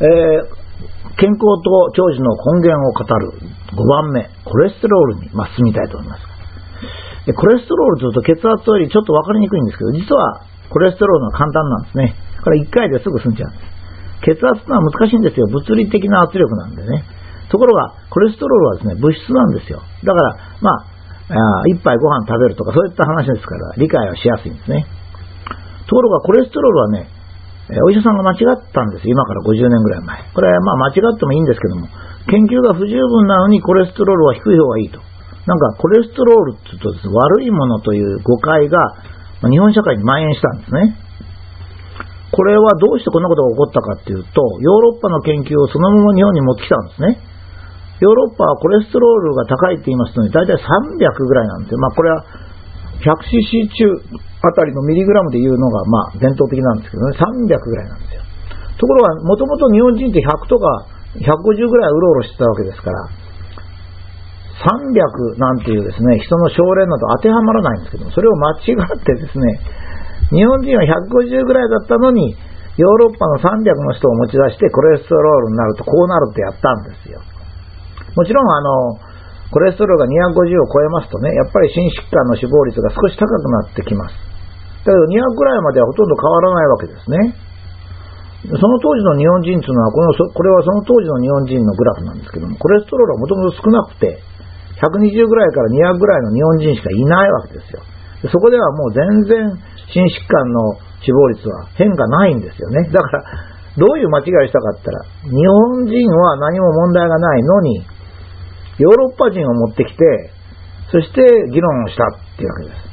[0.00, 3.36] えー、健康と長寿の根源を語る
[3.76, 6.24] 5番目、コレステロールに、まあ、進みたいと思います。
[7.36, 12.16] コレステロールというと血圧よりちょっと分かりにくいんですけど、実はコレステロールは簡単なんですね。
[12.42, 13.70] これ1回ですぐ済んじゃうんです。
[14.20, 15.46] 血圧というのは難しいんですよ。
[15.48, 17.04] 物理的な圧力なんでね。
[17.50, 19.82] ところが、コレステロールはですね、物質なんですよ。
[20.04, 24.86] だから、まあ、あ一杯ご飯食べるとか、そういった話ですから、理解はしやすいんですね。
[25.88, 27.08] ところが、コレステロールはね、
[27.84, 29.06] お医者さんが間違ったんです。
[29.06, 30.18] 今から50年ぐらい前。
[30.34, 31.86] これはまあ間違ってもいいんですけども、
[32.26, 34.98] 研究が不十分なのにコレステロールは低い方がいいと。
[35.46, 38.78] なんかコレステロールって言うと悪いものという誤解が
[39.48, 40.96] 日本社会に蔓延したんですね。
[42.30, 47.18] これはどうしてこんなことが起こったかっていうと、ヨーロッパの研究をそのまま日本に持ってきたんですね。
[48.00, 51.78] ヨーロッパはコレステロールが高いって言いますのに、大体300ぐらいなんですよ。
[51.78, 52.24] まあこれは
[53.00, 58.22] 100cc 中あたりのミリグラムで言うのが、まあ伝統的なんですけどね、300ぐらいなんですよ。
[58.80, 60.88] ところが、もともと日本人って100とか
[61.20, 63.08] 150ぐらいうろうろしてたわけですから、
[64.60, 69.60] 300なんていうですね、人の症例など当てはまらないんですけども、それを間違ってですね、
[70.30, 72.36] 日本人は150ぐらいだったのに、
[72.76, 77.20] ヨーロッパの300の人を持ち出してコレステロールになるとこうなるってやったんですよ。
[78.16, 79.09] もちろんあの、
[79.50, 84.14] コレステロールが250を超えますとね、やっぱり心疾患の死亡率が少し高くなってきます。
[84.86, 87.50] だけど200ぐらいまではほとんど変わらないわけですね。
[88.40, 94.22] その当時の日本人というのはこの、これはその当時の日本人のグラフなんですけども、コレステロールはもともと少なくて、
[94.80, 97.82] 120ぐらいから200ぐらいの日本人しかいないわけですよ。
[98.32, 99.52] そこではもう全然
[99.92, 102.88] 心疾患の死亡率は変化ないんですよね。
[102.88, 103.24] だから、
[103.76, 107.84] どういう間違いをしたかったら、日本人は何も問題がないのに、
[108.80, 110.00] ヨーロッパ人を持ってきて、
[110.90, 111.20] そして
[111.52, 112.90] 議論をしたっていうわけです。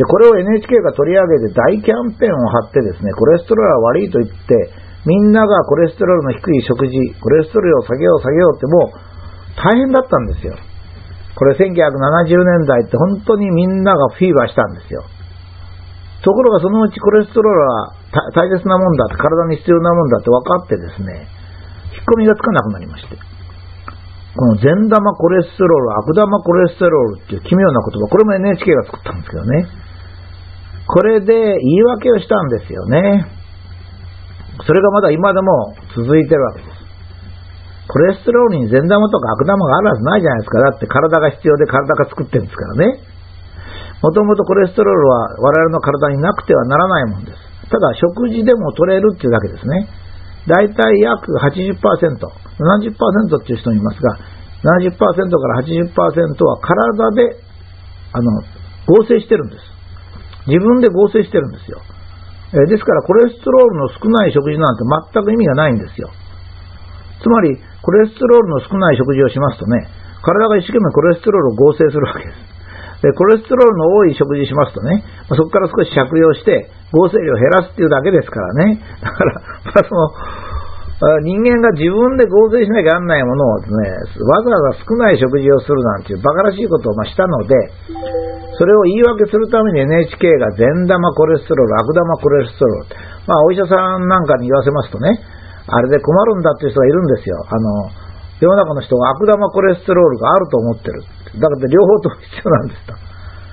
[0.00, 4.72] で、これを NHK が取り上げて大キャンペーンを貼ってですね、コレステロールは悪いと言って、
[5.04, 9.10] みんながコレステロールの低い食事、コレステロールを下げよう下げようってもう
[9.60, 10.56] 大変だったんですよ。
[11.34, 15.04] これ1970年代って本当にみんながフィーバーしたんですよ。
[16.22, 17.94] ところがそのうちコレステロールは
[18.34, 21.28] 大切なもんだって、体に必要なもんだって分かってですね、
[21.96, 23.39] 引っ込みがつかなくなりまして。
[24.36, 29.66] この善玉コレステロール、悪玉コレステロールっていう奇妙な言葉、これも NHK が作ったんですけどね。
[30.86, 33.26] これで言い訳をしたんですよね。
[34.66, 36.80] それがまだ今でも続いてるわけです。
[37.90, 40.60] コレステロールに善玉とか悪玉があるはずないじゃないですか。
[40.62, 43.02] だって体が必要で体が作ってるんですからね。
[44.02, 47.38] もともとコレステロールは我々の体になくてはならないもんです。
[47.68, 49.88] ただ食事でも取れるっていうだけですね。
[50.46, 54.18] だいたい約80%、70%っていう人もいますが、
[54.62, 57.36] 70%から80%は体で
[58.12, 58.42] あの
[58.86, 59.64] 合成してるんです。
[60.46, 61.80] 自分で合成してるんですよ。
[62.52, 64.82] えですからコレステロールの少ない食事なんて
[65.14, 66.10] 全く意味がないんですよ。
[67.22, 69.86] つまり、コレステロールの少ない食事をしますとね、
[70.22, 72.49] 体が一生懸命コレステロールを合成するわけです。
[73.02, 78.80] で、コレステロールの多い食事しますとね、まあ、そこから少し借用して、合成量を減らすっていうだけですからね。
[79.00, 87.56] だから、まあ、その、人間が自分で合成しなきゃなんないものをですね、わざわざ少ない食事をするなんていう馬鹿らしいことをましたので、
[88.58, 92.96] それを言い訳するために NHK が善玉コレステロール、悪玉コレステロール、
[93.26, 95.16] まあお医者さんなんかに言わせますとね、
[95.72, 97.48] あれで困るんだっていう人がいるんですよ。
[97.48, 97.88] あの、
[98.40, 101.04] 世の中の人は悪玉コレステロールがあると思ってる。
[101.36, 102.96] だから両方とも必要なんですと。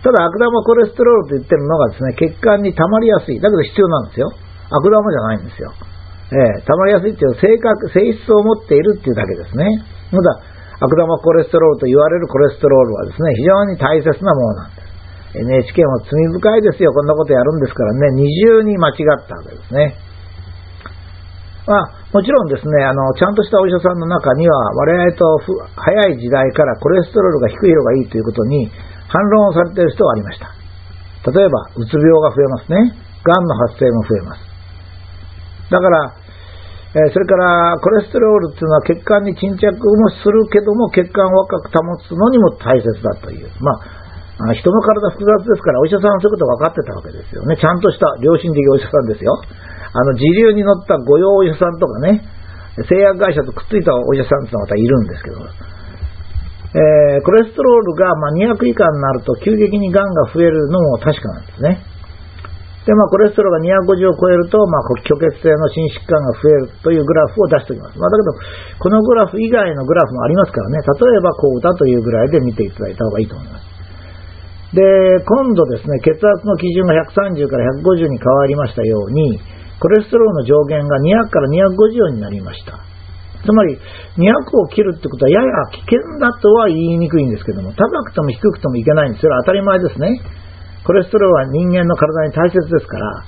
[0.00, 3.36] ただ悪玉コレステロールと言ってるのがですね、血管に溜まりやすい。
[3.38, 4.32] だけど必要なんですよ。
[4.72, 5.72] 悪玉じゃないんですよ。
[6.32, 9.66] えー、溜まりやすいっていう性格、性質を持っているっていうだけですね。
[10.14, 10.40] まだ
[10.80, 14.90] 悪玉コレステロールと言われるコレステロールはですね、非常に大切なものなんです。
[15.44, 16.10] NHK も罪
[16.40, 16.92] 深いですよ。
[16.92, 19.94] こんなことやるんですからね、二重に間違ったわけですね。
[21.70, 25.22] まあ、もちろんですね、あの、ちゃんとしたお医者さんの中には、我々と
[25.78, 28.66] 早い時代からコレステロールが低い方がいいということに
[29.06, 30.50] 反論をされている人はありました。
[31.30, 32.98] 例えば、うつ病が増えますね。
[33.22, 34.42] がんの発生も増えます。
[35.70, 36.10] だから、
[36.90, 43.46] え、それからコレステロールっていうのは血管に沈着もするけども血管を若く保つのにも大切だという。
[43.62, 43.78] ま
[44.50, 47.54] あ、人の体複雑ですからお医者さんはそういうこと分かってたわけですよね。
[47.54, 49.38] ちゃんとした良心的お医者さんですよ。
[49.92, 52.22] あの、時流に乗った御用お医者さんとかね、
[52.88, 55.36] 製薬会社とくっついたお医者さんってのはまたいるんですけど、
[56.70, 61.82] えー、コレステロールがま200以下になると急激にがんが増えるのも確かなんですね。
[62.86, 67.98] で、まあ、コレステロールが250を超えると、まあ、虚血性の心疾患が増えるというグラフを出しておきます。
[67.98, 68.32] まあ、だけど、
[68.78, 73.66] このグラフ以外のグラフもありますからね、例えばこうだというぐらいで見ていただいた方がいいと思います。
[74.72, 74.80] で、
[75.26, 79.40] 今度ですね、血圧の基準が130から150に変わりましたように、
[79.80, 82.84] コレステロールの上限が200から250になりました。
[83.40, 83.80] つまり、
[84.20, 89.22] 200を切るってことはやや危険だとは言いにくいんですけども、高くても低くてもいけないんです。
[89.22, 90.20] それは当たり前ですね。
[90.84, 93.24] コレステロールは人間の体に大切ですから、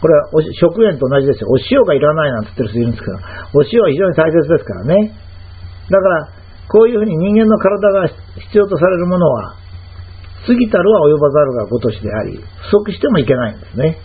[0.00, 0.30] これは
[0.62, 1.50] 食塩と同じですよ。
[1.50, 3.18] お塩がいらないなんて言ってる人いるんですけど、
[3.58, 5.18] お塩は非常に大切ですからね。
[5.90, 6.28] だから、
[6.70, 9.56] こういうふうに人間の体が必要とされるものは、
[10.46, 13.98] 過ぎたるは及ばざるがごとしであり、不足してもいけないんですね。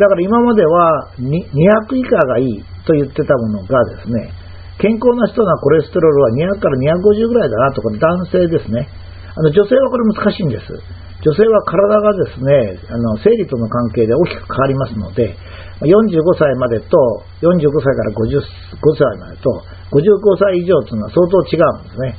[0.00, 1.44] だから今までは200
[1.92, 4.32] 以下がいいと言ってたものがですね、
[4.80, 8.88] 健康な人のコレステロールは200から250ぐらいだなとか、男性ですね。
[9.36, 10.72] あの女性はこれ難しいんです。
[11.20, 15.36] 女性は体がですね、あの生理との関係で大きく変わりますので、
[15.84, 16.96] 45歳までと、
[17.44, 18.40] 45歳から55
[18.96, 19.52] 歳までと、
[19.92, 22.16] 55歳以上というのは相当違うんですね。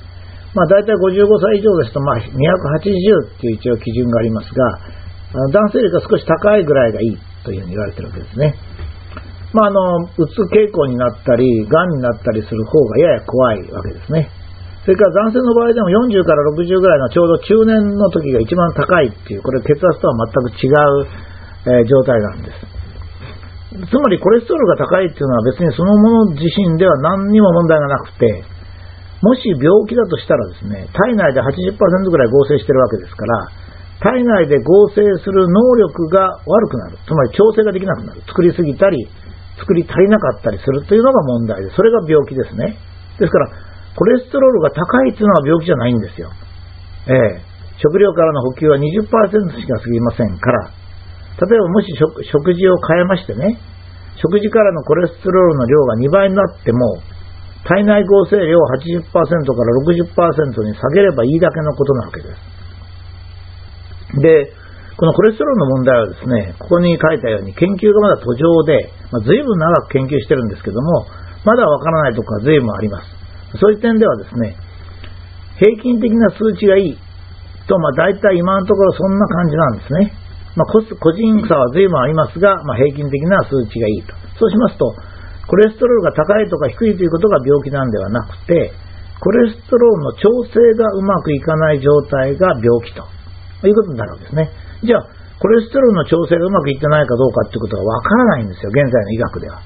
[0.54, 5.01] まあ大体55歳以上ですと、まあ280っていう一応基準がありますが、
[5.32, 8.56] 男性よりが少し高いぐらいがいいというふうに言われてるわけですね。
[9.54, 14.32] まあ、あの、うつ傾向になったり、癌になったりする方がやや怖いわけですね。
[14.84, 21.08] それから男性の場合でも40から60ぐらいのちょうど中年の時が一番高いっていう、これ血圧とは全く違う、
[21.68, 22.82] えー、状態なんです。
[23.72, 28.44] つまりコレステロールが高いっていうのは別にそのもの自身では何にも問題がなくて、
[29.22, 31.78] もし病気だとしたらですね、体内で80%
[32.10, 33.48] ぐらい合成してるわけですから、
[34.02, 36.98] 体内で合成する能力が悪くなる。
[37.06, 38.22] つまり調整ができなくなる。
[38.26, 39.08] 作りすぎたり、
[39.62, 42.78] 作り足りなかったりするというのが問題で、それが病気ですね。
[43.20, 43.50] ですから、
[43.94, 46.32] コレステロールが高いというのは病気じゃないんですよ。
[47.08, 47.52] ええ
[47.82, 48.82] 食料からの補給は20%
[49.58, 50.70] しか過ぎませんから、
[51.50, 53.58] 例えばもし食事を変えましてね、
[54.22, 57.02] 食事からのコレステロールの量が2倍になっても、
[57.66, 59.34] 体内合成量を80%から
[59.82, 62.61] 60%に下げればいいだけのことなわけです。
[64.20, 64.52] で、
[64.98, 71.08] このコレステロールの問題はですね、ここに書いたように研究がまだ途上で、まあ、随分長く研究してるんですけども、
[71.46, 73.08] まだわからないところが随分あります。
[73.58, 74.56] そういう点ではですね、
[75.58, 76.98] 平均的な数値がいい
[77.68, 80.14] と、まあ大体今のところそんな感じなんですね。
[80.56, 84.14] まあ、個人差は随分ありますが、まあ、平均的な数値がいいと。
[84.38, 84.94] そうしますと、
[85.48, 88.74] コレステロールが高いとか低いということが病気なんではなくて、
[89.20, 93.21] コレステロールの調整がうまくいかない状態が病気と。
[93.68, 94.50] いうことになるわけですね。
[94.84, 95.08] じゃあ、
[95.42, 99.62] コレステロールの調整がうまくいってないかどうかっていうことがわからないんですよ、現在の医学では。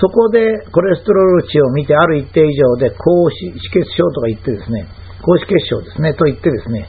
[0.00, 0.40] そこで
[0.72, 4.88] コレステロール値を見てある一定以上で高脂血症とか言ってですね、
[5.20, 6.88] 高脂血症ですね、と言ってですね、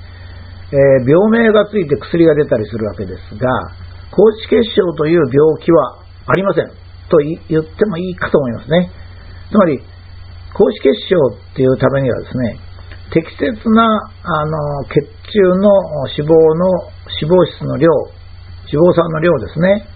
[0.71, 3.51] えー、病名がついて薬が出たりするわけですが、
[4.15, 6.71] 高脂血症という病気はありません
[7.12, 8.91] と言ってもいいかと思いますね。
[9.51, 9.83] つまり、
[10.53, 11.19] 高脂血症
[11.51, 12.59] っていうためにはですね、
[13.12, 13.84] 適切な
[14.24, 15.68] あの血中の
[16.16, 17.92] 脂肪の脂肪質の量、
[18.72, 19.88] 脂肪酸の量ですね。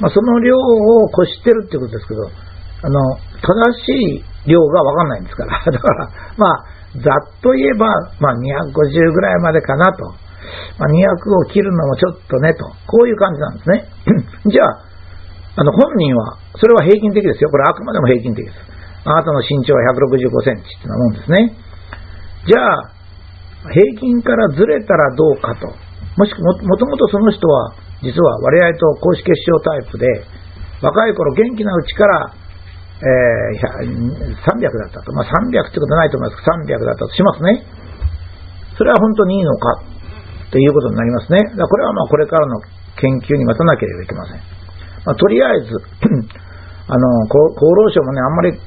[0.00, 3.56] まあ、その量を越してるっていうことですけど、あの、正
[3.86, 5.62] しい量がわかんないんですから。
[5.70, 6.64] だから、まあ、
[6.98, 7.86] ざっと言えば、
[8.20, 10.04] まあ、250ぐらいまでかなと。
[10.76, 12.66] まあ、200を切るのもちょっとねと。
[12.86, 13.84] こういう感じなんですね。
[14.50, 14.78] じゃあ、
[15.56, 17.48] あの、本人は、それは平均的ですよ。
[17.50, 18.56] これあくまでも平均的です。
[19.04, 21.54] あなたの身長は165センチってなもんですね。
[22.46, 22.92] じゃあ、
[23.70, 25.66] 平均からずれたらどうかと。
[26.18, 30.06] もしくも、もともとその人は、実は割合と高脂血症タイプで、
[30.82, 32.34] 若い頃元気なうちから、
[33.02, 35.12] えー、300だったと。
[35.12, 37.66] まあ、300ってことないと思いますけど、300だったとしますね。
[38.76, 39.82] それは本当にいいのか
[40.50, 41.38] ということになりますね。
[41.56, 42.60] だこれはまあこれからの
[42.98, 44.36] 研究に待たなければいけません。
[45.06, 45.70] まあ、とりあえず
[46.86, 48.58] あの厚労省もね、あんまりの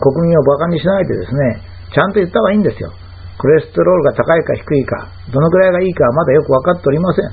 [0.00, 1.62] 国民を馬鹿にしないでですね、
[1.92, 2.92] ちゃんと言った方がいいんですよ。
[3.38, 7.30] コレステロールが高いか低いか、どのくらいがいいかはまだよく分かっておりません。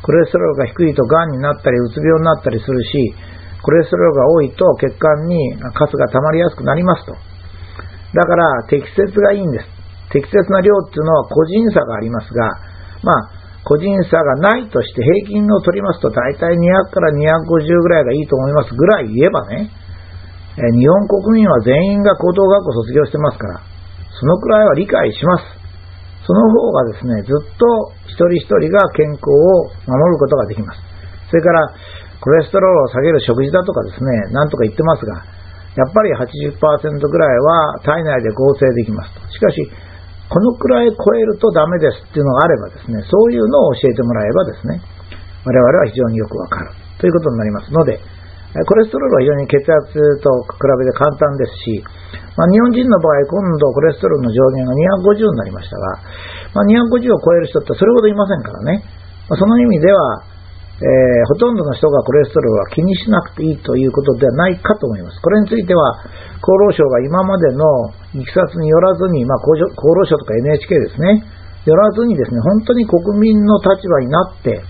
[0.00, 3.14] コレステロールが低いと癌になったり、うつ病になったりするし、
[3.62, 7.16] コレステロールが多いと血管にカスが溜まりやすくなりますと。
[8.12, 9.66] だから適切がいいんです。
[10.12, 12.48] 適切な量っていうのは個人差がありますが、
[13.02, 13.30] まあ、
[13.64, 19.70] 個人差がないとして平均を取りますと大体200から250ぐらいがいいと思いますぐらい言えばね、
[20.54, 23.73] 日本国民は全員が高等学校卒業してますから、
[24.18, 25.44] そのくらいは理解します。
[26.26, 30.80] その方がですね、ずっと一人一人が健康を守ることができます。
[31.28, 31.68] それから、
[32.20, 35.20] コレステロールを下げる食事だとかですね、なんとか言ってますが、
[35.76, 39.20] やっぱり80%ぐらいは体内で合成できますと。
[39.28, 39.60] しかし、
[40.30, 44.80] このくらい超えるとダメですっていうのがあればですね、そういうのを教えてもらえばですね、
[45.44, 48.00] 我々は非常によくわかるということになりますので、
[48.62, 49.90] コレステロールは非常に血圧
[50.22, 51.82] と比べて簡単ですし、
[52.38, 54.70] まあ、日本人の場合、今度コレステロールの上限が
[55.02, 55.98] 250になりましたが、
[56.54, 58.86] まあ、250を超える人ってそれほどいませんからね。
[59.26, 60.22] まあ、その意味では、
[60.74, 65.18] えー、ほとんどの人がコレステロールは気にしなくていいということではないかと思います。
[65.22, 65.98] これについては、
[66.42, 71.26] 厚労省が今までのいきさつによらずに、まあ、厚労省とか NHK ですね、
[71.66, 74.62] よらずにですね、本当に国民の立場になって、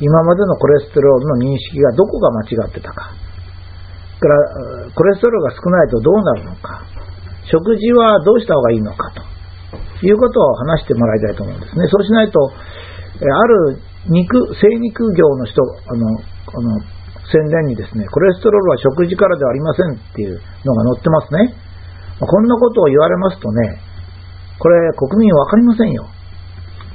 [0.00, 3.12] 今までのコレステロールの認識がどこが間違ってたか。
[4.18, 6.82] からコレステロールが少ないとどうなるのか。
[7.50, 11.88] 食事はどうした方がいいのかということを話してもらいたいと思うんですね。
[11.88, 16.80] そうしないと、ある肉、精肉業の人、あの、あの、
[17.32, 21.54] 宣伝にですね、コレステロールは食事からではありませんっていうのが載ってますね。
[22.20, 23.80] こんなことを言われますとね、
[24.58, 26.06] これ国民わかりませんよ。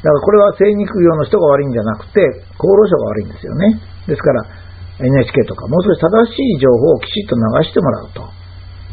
[0.03, 2.19] だからこれは精肉業の人が悪いんじゃなくて、
[2.59, 3.79] 厚労省が悪いんですよね。
[4.03, 4.43] ですから、
[4.99, 8.21] NHK とか、もう少し正しい情報をきちっと流してもらうと。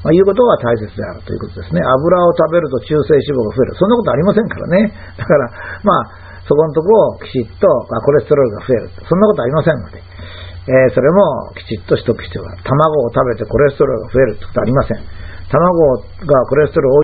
[0.00, 1.82] まあ、いうことが大切であるということですね。
[1.82, 3.74] 油を食べると中性脂肪が増える。
[3.76, 4.94] そんなことありませんからね。
[5.18, 5.50] だから、
[5.84, 8.90] まあ、そこのところをきちっと、あ、コレステロールが増える。
[9.04, 10.00] そんなことありませんので、
[10.70, 12.62] えー、それもきちっとしとく必要がある。
[12.64, 15.04] 卵を食べてコレステロールが増えるってことはありません。
[15.50, 16.96] 卵がコレステロール